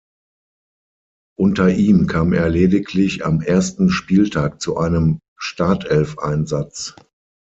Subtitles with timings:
[1.37, 6.95] Unter ihm kam er lediglich am ersten Spieltag zu einem Startelfeinsatz.